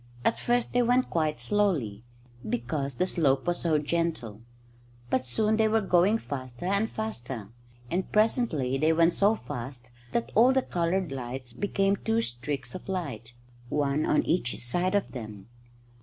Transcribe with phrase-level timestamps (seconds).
[0.25, 2.03] At first they went quite slowly,
[2.49, 4.41] because the slope was so gentle.
[5.11, 7.49] But soon they were going faster and faster;
[7.91, 12.89] and presently they went so fast that all the coloured lights became two streaks of
[12.89, 13.33] light,
[13.69, 15.45] one on each side of them.